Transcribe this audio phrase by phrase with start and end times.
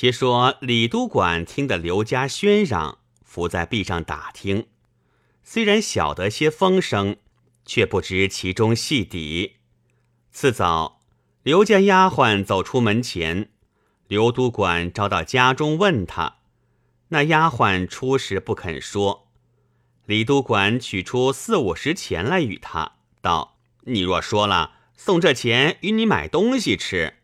[0.00, 4.68] 且说李都管听得刘家喧嚷，伏在壁上打听，
[5.42, 7.16] 虽然晓得些风声，
[7.66, 9.56] 却不知其中细底。
[10.30, 11.00] 次早，
[11.42, 13.50] 刘家丫鬟走出门前，
[14.06, 16.36] 刘都管招到家中问他，
[17.08, 19.26] 那丫鬟初时不肯说。
[20.06, 27.14] 李都管取出四五十钱来与他道：“你若说了，送这钱与你买东西吃。”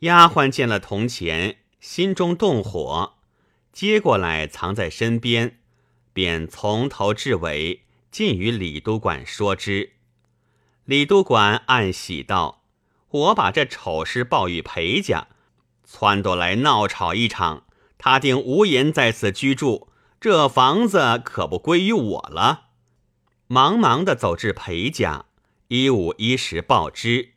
[0.00, 1.56] 丫鬟见了铜钱。
[1.90, 3.14] 心中动火，
[3.72, 5.58] 接过来藏在身边，
[6.12, 9.94] 便从头至尾尽与李都管说之。
[10.84, 12.62] 李都管暗喜道
[13.08, 15.28] ：“我把这丑事报与裴家，
[15.90, 17.64] 撺掇来闹吵一场，
[17.96, 19.88] 他定无颜在此居住，
[20.20, 22.66] 这房子可不归于我了。”
[23.48, 25.24] 忙忙的走至裴家，
[25.68, 27.30] 一五一十报之，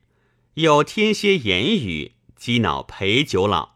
[0.55, 3.71] 又添些言语激恼裴九老。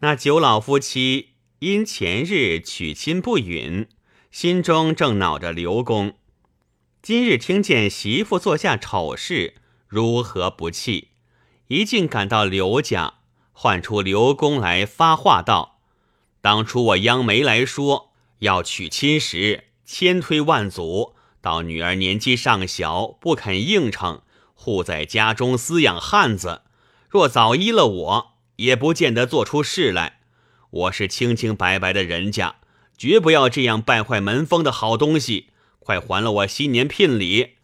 [0.00, 1.30] 那九老夫妻
[1.60, 3.88] 因前日娶亲不允，
[4.30, 6.14] 心中正恼着刘公。
[7.00, 9.54] 今日听见媳妇做下丑事，
[9.86, 11.08] 如何不气？
[11.68, 13.14] 一进赶到刘家，
[13.52, 15.78] 唤出刘公来发话道
[16.42, 24.22] ：“当初我央媒来说要娶亲时，千推万阻，到女儿年纪尚小，不肯应承，
[24.54, 26.62] 护在家中饲养汉子。
[27.08, 30.20] 若早依了我。”也不见得做出事来。
[30.70, 32.56] 我是清清白白的人家，
[32.96, 35.50] 绝不要这样败坏门风的好东西。
[35.78, 37.56] 快还了我新年聘礼，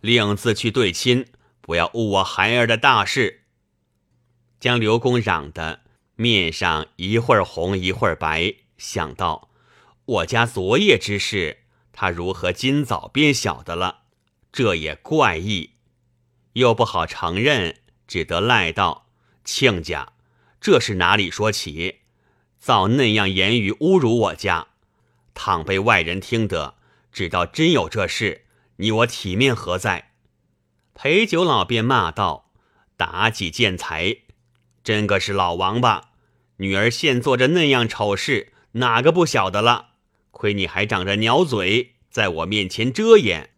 [0.00, 1.26] 另自去对亲，
[1.60, 3.42] 不要误我孩儿的大事。
[4.58, 5.82] 将刘公嚷得
[6.16, 9.48] 面上一会儿红一会儿白，想到
[10.04, 11.58] 我家昨夜之事，
[11.92, 14.00] 他如何今早便晓得了？
[14.50, 15.74] 这也怪异，
[16.54, 17.76] 又不好承认，
[18.08, 19.06] 只得赖道
[19.44, 20.14] ：“亲家。”
[20.60, 22.00] 这是哪里说起？
[22.58, 24.66] 造那样言语侮辱我家，
[25.32, 26.74] 倘被外人听得，
[27.12, 28.44] 知道真有这事，
[28.76, 30.12] 你我体面何在？
[30.94, 32.50] 裴九老便骂道
[32.98, 34.16] ：“妲己见财，
[34.82, 36.10] 真个是老王八！
[36.56, 39.90] 女儿现做着那样丑事，哪个不晓得了？
[40.32, 43.50] 亏你还长着鸟嘴，在我面前遮掩。”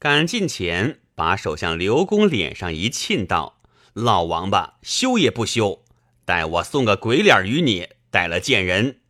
[0.00, 3.60] 赶近前，把手向刘公脸上一沁，道
[3.92, 5.84] ：“老王八，羞也不羞！”
[6.28, 9.00] 待我送个鬼脸与你，逮了贱人。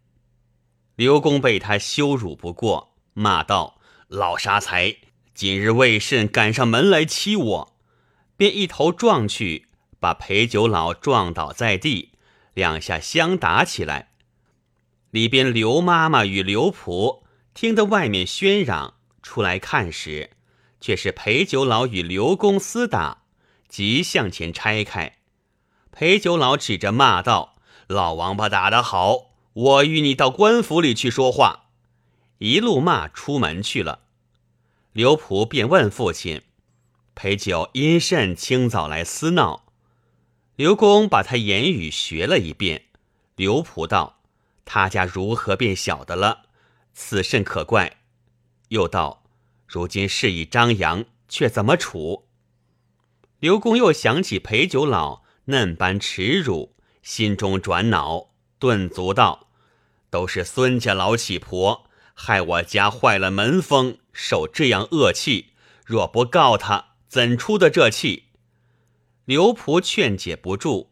[0.95, 4.99] 刘公被他羞辱不过，骂道：“老杀财，
[5.35, 7.77] 今日为甚赶上门来欺我？”
[8.39, 9.67] 便一头撞去，
[9.99, 12.13] 把裴九老撞倒在地，
[12.55, 14.13] 两下相打起来。
[15.11, 20.31] 里边刘妈妈与刘仆听得外面喧嚷，出来看时，
[20.81, 23.25] 却是裴九老与刘公厮打，
[23.69, 25.18] 即向前拆开。
[25.99, 27.57] 裴九老指着骂道
[27.89, 29.33] ：“老王八打得好！
[29.53, 31.71] 我与你到官府里去说话。”
[32.39, 34.03] 一路骂出门去了。
[34.93, 36.43] 刘璞便问父亲
[37.17, 39.65] ：“裴九因甚清早来厮闹？”
[40.55, 42.85] 刘公把他言语学了一遍。
[43.35, 44.21] 刘璞道
[44.65, 46.43] ：“他家如何便晓得了？
[46.95, 47.97] 此甚可怪？”
[48.71, 49.25] 又道
[49.67, 52.29] ：“如今事已张扬，却怎么处？”
[53.41, 55.27] 刘公又想起裴九老。
[55.51, 58.29] 嫩般耻辱，心中转恼，
[58.59, 59.49] 顿足道
[60.11, 65.53] ：“都是孙家老乞婆，害我家坏了门风，受这样恶气。
[65.87, 68.25] 若不告他，怎出的这气？”
[69.25, 70.91] 刘仆劝解不住，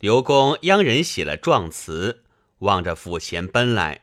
[0.00, 2.24] 刘公央人写了状词，
[2.58, 4.02] 望着府前奔来。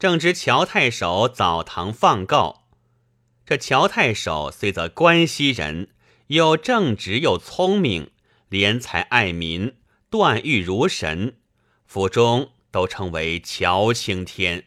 [0.00, 2.64] 正值乔太守澡堂放告，
[3.46, 5.90] 这乔太守虽则关西人，
[6.26, 8.10] 又正直又聪明。
[8.52, 9.76] 怜才爱民，
[10.10, 11.36] 断狱如神，
[11.86, 14.66] 府中都称为乔青天。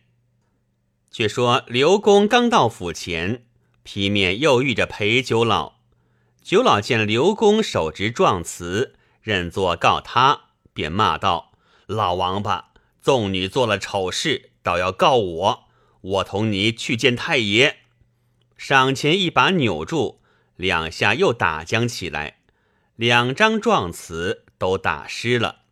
[1.11, 3.45] 却说刘公刚到府前，
[3.83, 5.75] 劈面又遇着裴九老。
[6.41, 11.51] 九老见刘公手执状词，认作告他，便骂道
[11.85, 15.67] ：“老王八，纵女做了丑事，倒要告我！
[16.01, 17.81] 我同你去见太爷。”
[18.57, 20.21] 上前一把扭住，
[20.55, 22.39] 两下又打将起来。
[22.95, 25.63] 两张状词都打湿了，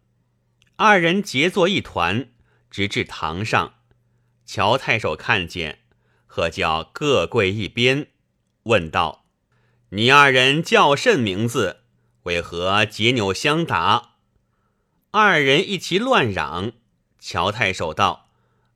[0.75, 2.27] 二人结作一团，
[2.69, 3.75] 直至堂上。
[4.45, 5.79] 乔太守看见，
[6.25, 8.07] 喝叫各跪一边，
[8.63, 9.23] 问道
[9.91, 11.83] ：“你二人叫甚名字？
[12.23, 14.15] 为何结扭相打？”
[15.11, 16.73] 二人一齐乱嚷。
[17.19, 18.27] 乔太守道：“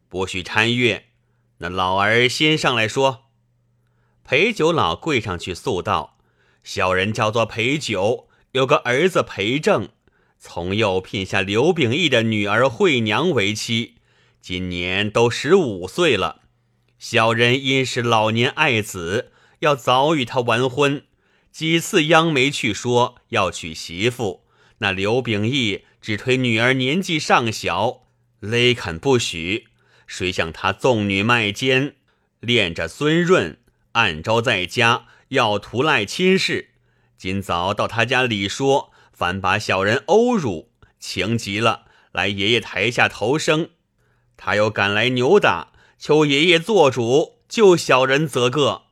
[0.07, 1.07] 不许参阅，
[1.57, 3.25] 那老儿先上来说。”
[4.23, 6.17] 裴九老跪上去诉道
[6.63, 9.89] ：“小人叫做裴九。”有个儿子裴正，
[10.39, 13.95] 从幼聘下刘秉义的女儿惠娘为妻，
[14.41, 16.41] 今年都十五岁了。
[16.97, 21.03] 小人因是老年爱子，要早与他完婚，
[21.51, 24.45] 几次央媒去说要娶媳妇，
[24.79, 28.03] 那刘秉义只推女儿年纪尚小，
[28.39, 29.67] 勒肯不许。
[30.07, 31.95] 谁想他纵女卖奸，
[32.39, 33.59] 恋着孙润，
[33.91, 36.69] 暗招在家要图赖亲事。
[37.17, 43.71] 今早到他家里说，反把小人殴辱，情急了，来爷爷台下投生。
[44.35, 48.83] 他又赶来扭打，求爷爷做主，救小人则个。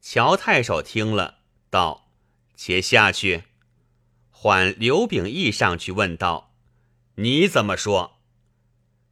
[0.00, 2.08] 乔太守听了，道
[2.56, 3.44] ：“且下去。”
[4.32, 6.54] 唤刘秉义上去问道
[7.16, 8.20] ：“你怎么说？”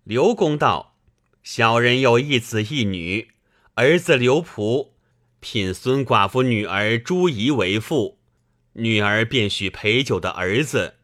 [0.05, 0.97] 刘公道
[1.45, 3.33] ：“小人有一子一女，
[3.75, 4.95] 儿子刘璞
[5.41, 8.19] 聘孙寡妇女儿朱怡为妇，
[8.73, 10.95] 女儿便许陪酒的儿子。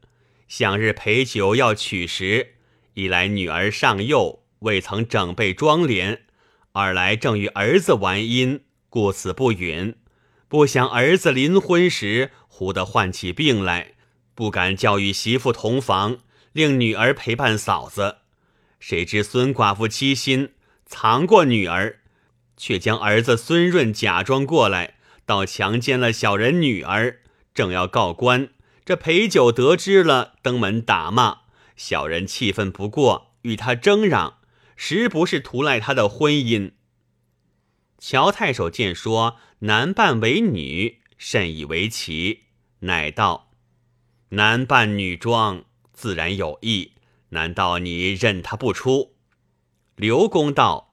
[0.49, 2.55] 向日陪酒要娶时，
[2.95, 6.19] 一来女儿尚幼，未曾整备妆奁；
[6.73, 9.95] 二来正与儿子玩音，故此不允。
[10.49, 13.95] 不想儿子临婚时，忽得患起病来，
[14.35, 16.19] 不敢叫与媳妇同房，
[16.53, 18.19] 令女儿陪伴嫂子。”
[18.81, 20.51] 谁知孙寡妇欺心，
[20.85, 22.01] 藏过女儿，
[22.57, 24.95] 却将儿子孙润假装过来，
[25.27, 27.21] 倒强奸了小人女儿。
[27.55, 28.51] 正要告官，
[28.85, 31.43] 这陪酒得知了，登门打骂。
[31.77, 34.39] 小人气愤不过，与他争嚷，
[34.77, 36.73] 实不是图赖他的婚姻。
[37.99, 42.45] 乔太守见说男扮为女，甚以为奇，
[42.81, 43.51] 乃道
[44.31, 46.93] ：“男扮女装，自然有意。”
[47.31, 49.17] 难道你认他不出？
[49.97, 50.93] 刘公道：“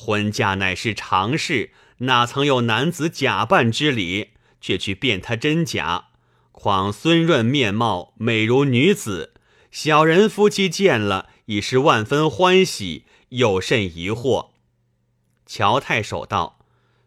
[0.00, 4.28] 婚嫁乃是常事，哪曾有男子假扮之理？
[4.60, 6.10] 却去辨他真假。
[6.52, 9.34] 况孙润面貌美如女子，
[9.72, 14.50] 小人夫妻见了已是万分欢喜，有甚疑惑？”
[15.44, 16.60] 乔太守道：“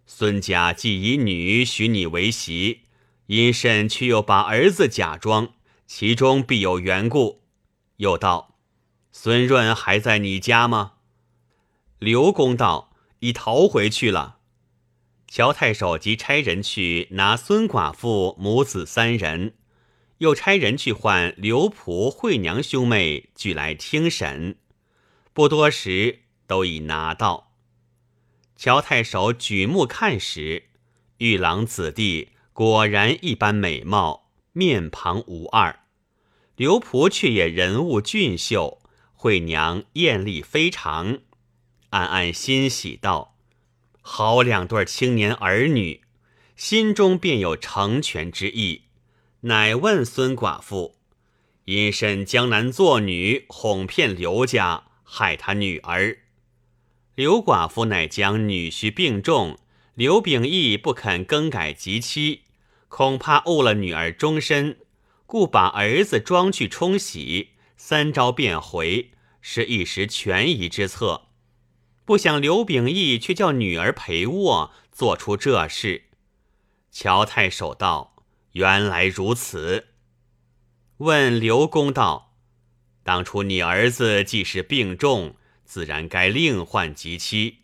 [0.06, 2.82] 孙家既以女许你为媳，
[3.28, 5.54] 因甚却又把儿子假装？
[5.88, 7.44] 其中必有缘故。”
[7.98, 8.58] 又道。
[9.14, 10.94] 孙润还在你家吗？
[12.02, 14.40] 刘公道已逃回去了。
[15.28, 19.54] 乔太守即差人去拿孙寡妇母子三人，
[20.18, 24.58] 又差人去唤刘仆、惠娘兄妹俱来听审。
[25.32, 27.54] 不多时，都已拿到。
[28.56, 30.70] 乔太守举目看时，
[31.20, 35.82] 玉郎子弟果然一般美貌，面庞无二。
[36.56, 38.82] 刘仆却也人物俊秀。
[39.14, 41.20] 惠娘艳丽非常，
[41.92, 43.38] 暗暗欣喜道
[44.02, 46.02] ：“好两对青年儿女，
[46.56, 48.84] 心中便有成全之意。”
[49.42, 50.96] 乃问孙寡妇
[51.66, 56.20] ：“因甚江南做女，哄骗刘家，害他女儿？”
[57.16, 59.60] 刘寡妇乃将女婿病重，
[59.96, 62.44] 刘秉义不肯更改吉期，
[62.88, 64.78] 恐怕误了女儿终身，
[65.26, 67.50] 故把儿子装去冲喜。
[67.76, 69.12] 三朝便回，
[69.42, 71.28] 是一时权宜之策。
[72.12, 76.08] 不想刘秉义却叫女儿陪卧，做出这事。
[76.92, 78.18] 乔太守道
[78.52, 79.88] ：“原来如此。”
[81.00, 82.36] 问刘公道
[83.02, 87.60] ：“当初你儿子既是病重，自然该另换吉妻。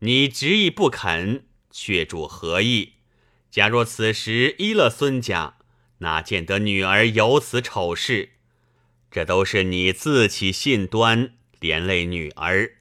[0.00, 2.94] 你执意不肯，却主何意？
[3.48, 5.58] 假若此时依了孙家，
[5.98, 8.30] 哪见得女儿有此丑事？”
[9.12, 12.73] 这都是你自起信端，连累女儿。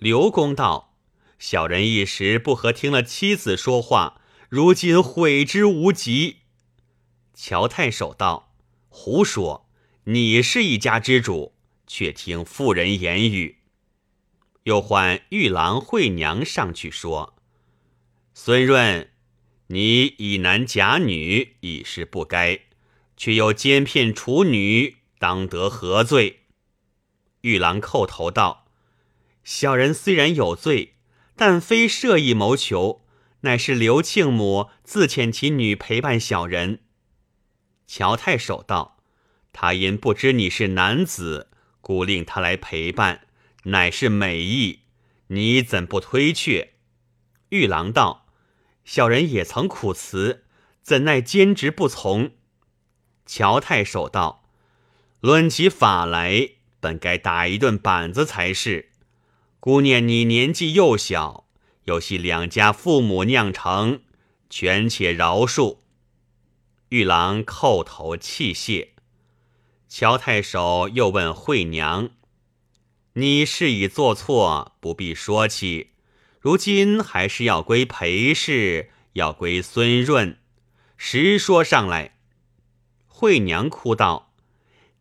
[0.00, 0.96] 刘公道
[1.38, 6.38] ：“小人一时不和听了妻子说话，如今悔之无及。”
[7.36, 8.54] 乔太守道
[8.88, 9.68] ：“胡说！
[10.04, 11.54] 你是一家之主，
[11.86, 13.58] 却听妇人言语。”
[14.64, 17.34] 又唤玉郎惠娘上去说
[18.32, 19.10] ：“孙润，
[19.66, 22.60] 你以男假女，已是不该，
[23.18, 26.44] 却又奸骗处女。”当得何罪？
[27.42, 28.59] 玉郎叩头道
[29.50, 30.94] ：“小人虽然有罪，
[31.34, 33.04] 但非设意谋求，
[33.40, 36.82] 乃是刘庆母自遣其女陪伴小人。”
[37.84, 39.02] 乔太守道
[39.52, 43.26] ：“他因不知你是男子，故令他来陪伴，
[43.64, 44.82] 乃是美意，
[45.26, 46.74] 你怎不推却？”
[47.50, 48.28] 玉郎道
[48.86, 50.44] ：“小人也曾苦辞，
[50.80, 52.34] 怎奈坚持不从？”
[53.26, 54.48] 乔太守道。
[55.18, 58.89] 论起法来，本该打一顿板子才是。
[59.60, 61.46] 姑念你年纪幼小，
[61.84, 64.00] 又系两家父母酿成，
[64.48, 65.80] 权且饶恕。
[66.88, 68.94] 玉郎叩头泣谢。
[69.86, 72.08] 乔太守又问惠娘
[73.12, 75.90] ：“你是已做错，不必说起。
[76.38, 80.38] 如今还是要归裴氏，要归孙润，
[80.96, 82.16] 实说上来。”
[83.06, 84.32] 惠娘哭道：“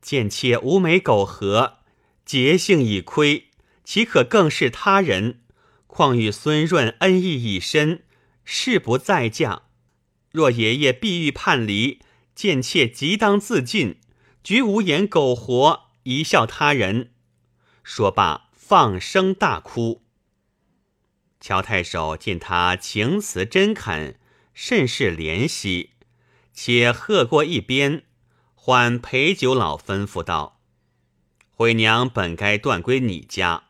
[0.01, 1.77] 贱妾无美苟合，
[2.25, 3.48] 节性已亏，
[3.89, 5.39] 岂可更是他人？
[5.87, 8.03] 况与孙润恩义已深，
[8.45, 9.63] 誓不再嫁。
[10.31, 11.99] 若爷爷必欲叛离，
[12.35, 13.99] 贱妾即当自尽。”
[14.43, 17.13] 绝无言苟活，贻笑他人。
[17.83, 20.03] 说罢，放声大哭。
[21.39, 24.19] 乔太守见他情辞真恳，
[24.53, 25.93] 甚是怜惜，
[26.53, 28.03] 且喝过一边，
[28.53, 30.61] 唤陪酒老吩咐道
[31.49, 33.63] ：“惠娘本该断归你家，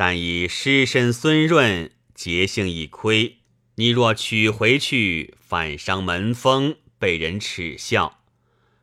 [0.00, 3.40] 但以尸身孙润，节性已亏，
[3.74, 8.22] 你若娶回去，反伤门风，被人耻笑。”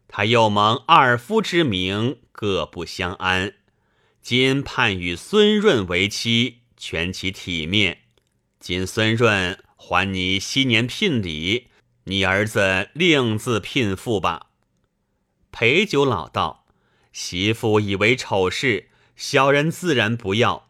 [0.08, 3.56] 他又蒙二夫之名，各不相安。
[4.22, 8.02] 今盼与孙润为妻，全其体面。
[8.60, 11.70] 今孙润还你昔年聘礼，
[12.04, 14.52] 你儿子另自聘妇吧。
[15.52, 16.68] 陪酒老道：
[17.12, 20.67] 媳妇以为丑事，小人自然不要。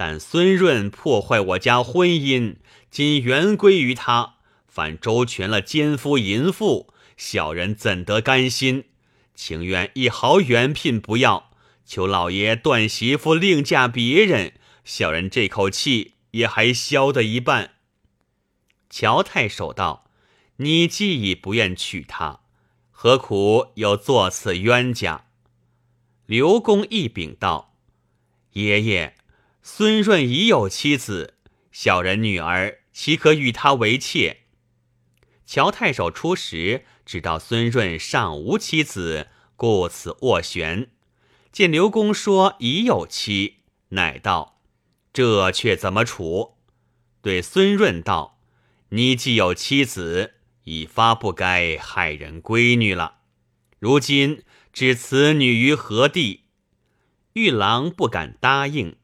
[0.00, 2.56] 但孙润破坏我家婚姻，
[2.90, 6.94] 今原归于他，反周全了奸夫淫妇。
[7.18, 8.84] 小人怎得甘心？
[9.34, 11.50] 情愿一毫原聘不要，
[11.84, 14.54] 求老爷断媳妇另嫁别人。
[14.86, 17.72] 小人这口气也还消得一半。
[18.88, 20.06] 乔太守道
[20.56, 22.40] ：“你既已不愿娶她，
[22.90, 25.26] 何苦又做此冤家？”
[26.24, 27.76] 刘公一禀道
[28.54, 29.16] ：“爷爷，
[29.62, 31.34] 孙润已有妻子，
[31.70, 34.38] 小人女儿岂可与他为妾？”
[35.46, 36.84] 乔太守初时。
[37.10, 39.26] 知道孙润尚无妻子，
[39.56, 40.90] 故此斡旋。
[41.50, 43.56] 见刘公说已有妻，
[43.88, 44.60] 乃道
[45.12, 46.54] ：“这却怎么处？”
[47.20, 48.38] 对孙润道
[48.90, 53.22] ：“你既有妻子，已发不该害人闺女了。
[53.80, 56.44] 如今置此女于何地？”
[57.34, 58.94] 玉郎不敢答应。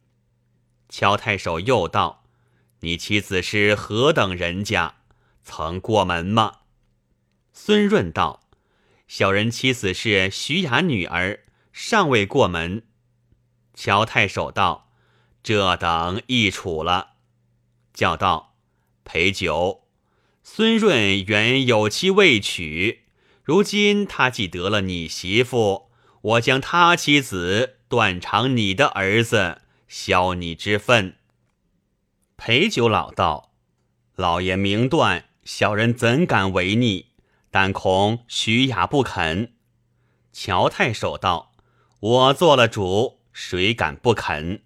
[0.99, 2.25] 乔太守又道
[2.81, 4.95] ：“你妻子是何等人家？
[5.45, 6.61] 曾过门吗？”
[7.53, 8.49] 孙润道
[9.07, 12.85] ：“小人妻子是徐雅女儿，尚未过门。”
[13.77, 14.91] 乔太守道
[15.45, 17.17] ：“这等易处了。”
[17.93, 18.55] 叫道
[19.05, 19.83] ：“陪酒。
[20.43, 23.03] 孙润原有妻未娶，
[23.43, 25.91] 如今他既得了你媳妇，
[26.23, 31.17] 我将他妻子断肠你的儿子，消你之愤。”
[32.37, 33.53] 陪酒老道
[34.17, 37.07] ：“老爷明断，小人怎敢违逆？”
[37.51, 39.55] 但恐徐雅不肯。
[40.33, 41.53] 乔太守道
[42.01, 44.61] ：“我做了主，谁敢不肯？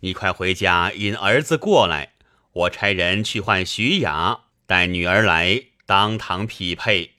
[0.00, 2.14] 你快回家引儿子过来，
[2.52, 7.12] 我差人去唤徐雅，带女儿来当堂匹配。”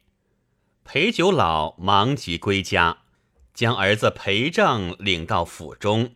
[0.84, 2.98] 裴九老忙急归家，
[3.54, 6.14] 将儿子裴正领到府中。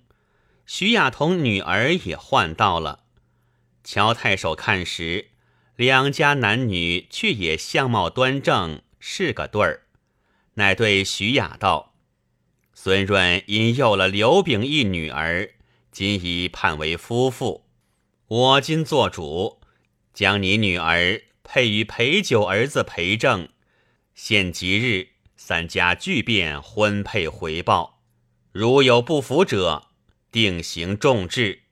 [0.71, 3.05] 徐雅同女儿也换到了。
[3.83, 5.29] 乔太守看时，
[5.75, 8.83] 两家男女却也相貌端正。
[8.99, 9.87] 是个对儿，
[10.53, 11.95] 乃对徐雅道
[12.75, 15.49] ：“孙润因诱了刘炳义女儿，
[15.91, 17.65] 今已判为夫妇。
[18.27, 19.61] 我今做主，
[20.13, 23.49] 将你女儿配与陪酒儿子陪正。
[24.13, 28.03] 现即日，三家俱变婚配回报。
[28.51, 29.87] 如有不服者，
[30.31, 31.63] 定行重治。”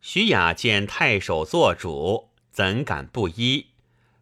[0.00, 3.66] 徐雅见太守做主，怎敢不依？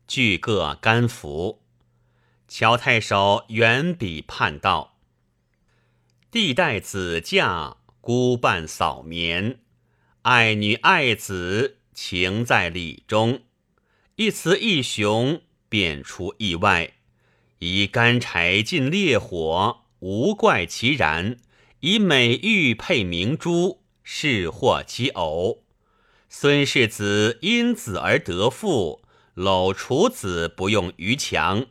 [0.08, 1.62] 俱各甘服。
[2.48, 4.98] 乔太守远笔叛道
[6.30, 9.56] ：“帝待子嫁，孤伴扫眠；
[10.22, 13.42] 爱女爱子，情在理中。
[14.14, 16.94] 一雌一雄，便出意外。
[17.58, 21.36] 以干柴进烈火，无怪其然；
[21.80, 25.64] 以美玉配明珠，是祸其偶。
[26.28, 29.02] 孙氏子因子而得父，
[29.34, 31.66] 搂楚子不用于墙。”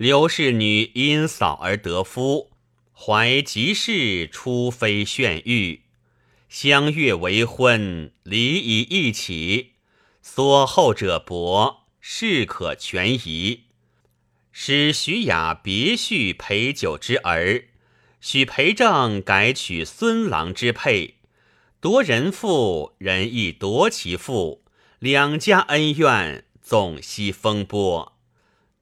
[0.00, 2.52] 刘氏女因嫂而得夫，
[2.94, 5.82] 怀吉氏出非炫玉，
[6.48, 9.72] 相悦为婚，礼以一起。
[10.22, 13.64] 所后者薄，事可全疑。
[14.52, 17.64] 使徐雅别续陪酒之儿，
[18.20, 21.14] 许裴正改娶孙郎之配，
[21.80, 24.62] 夺人妇，人亦夺其妇，
[24.98, 28.18] 两家恩怨纵息风波。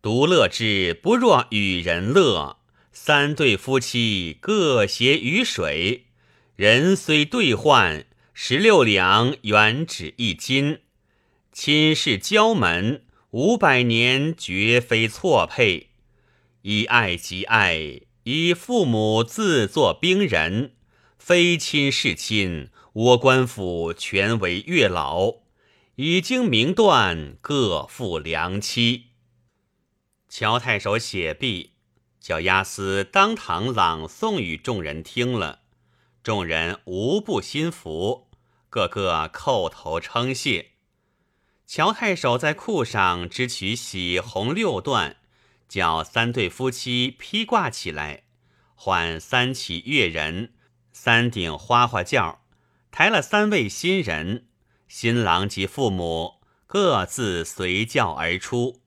[0.02, 2.58] 独乐之不若与人乐，
[2.92, 6.06] 三对夫妻各携雨水，
[6.56, 8.04] 人虽兑换，
[8.34, 10.80] 十六两原只一金。
[11.52, 15.90] 亲事交门，五百年绝非错配。
[16.62, 20.74] 以爱及爱，以父母自作兵人，
[21.18, 22.70] 非亲是亲。
[22.92, 25.36] 我官府全为月老，
[25.96, 29.06] 已经明断，各负良妻。
[30.28, 31.72] 乔太守写毕。
[32.20, 35.60] 叫押司当堂朗诵与众人听了，
[36.22, 38.28] 众人无不心服，
[38.68, 40.72] 个个叩头称谢。
[41.66, 45.16] 乔太守在库上只取喜红六段，
[45.68, 48.24] 叫三对夫妻披挂起来，
[48.74, 50.54] 换三起乐人，
[50.92, 52.40] 三顶花花轿，
[52.90, 54.46] 抬了三位新人，
[54.88, 58.80] 新郎及父母各自随轿而出。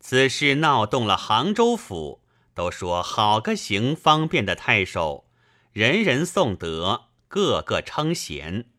[0.00, 2.22] 此事闹动了杭州府。
[2.56, 5.26] 都说好个行方便的太守，
[5.74, 8.70] 人人颂德，个个称贤。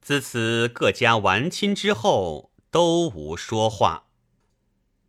[0.00, 4.07] 自此各家完亲之后，都无说话。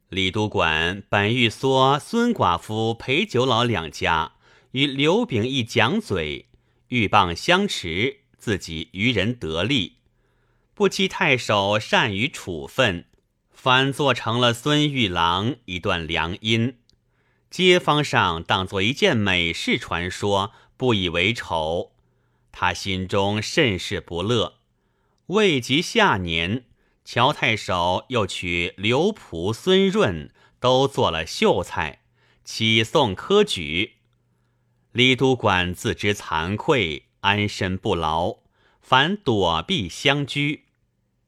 [0.10, 4.34] 李都管本欲唆孙寡妇、裴九老两家
[4.72, 6.48] 与刘秉义讲嘴，
[6.88, 9.98] 鹬蚌相持，自己渔人得利。
[10.74, 13.06] 不期太守善于处分，
[13.52, 16.74] 反做成了孙玉郎一段良姻。
[17.52, 21.92] 街坊上当作一件美事传说，不以为丑。
[22.52, 24.56] 他心中甚是不乐。
[25.28, 26.66] 未及下年，
[27.12, 32.04] 乔太守又娶刘仆、孙润，都做了秀才，
[32.44, 33.96] 起送科举。
[34.92, 38.42] 李都管自知惭愧，安身不牢，
[38.80, 40.66] 反躲避相居。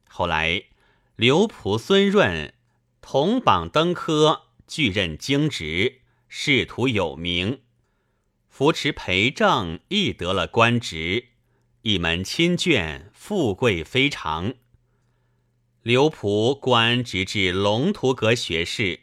[0.07, 0.65] 后来，
[1.15, 2.53] 刘仆、孙润
[3.01, 6.01] 同榜登科，俱任京职。
[6.29, 7.63] 仕途有名，
[8.47, 11.29] 扶持裴政亦得了官职，
[11.81, 14.53] 一门亲眷，富贵非常。
[15.83, 18.99] 刘璞官直至龙图阁学士，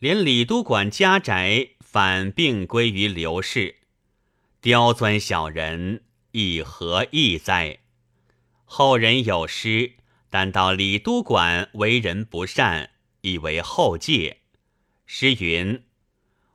[0.00, 3.76] 连李都管家宅反并归于刘氏。
[4.60, 7.78] 刁钻小人，亦何意哉？
[8.64, 9.92] 后人有诗，
[10.28, 14.38] 但道李都管为人不善，以为后戒。
[15.06, 15.84] 诗云。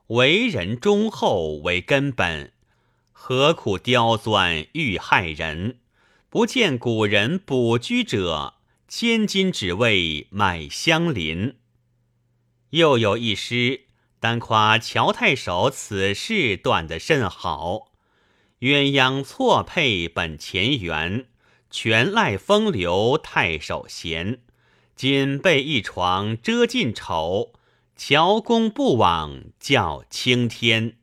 [0.08, 2.52] 为人忠厚为根本，
[3.10, 5.78] 何苦刁钻欲害人？
[6.28, 8.55] 不见古人卜居者，
[8.88, 11.56] 千金只为买香邻。
[12.70, 13.86] 又有一诗，
[14.20, 17.92] 单夸乔太守此事断得甚好。
[18.60, 21.26] 鸳鸯错配本前缘，
[21.70, 24.40] 全赖风流太守贤。
[24.94, 27.52] 今被一床遮尽丑。
[27.96, 30.98] 乔公不往叫青天。